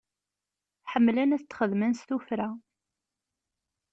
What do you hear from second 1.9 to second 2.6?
s tufra.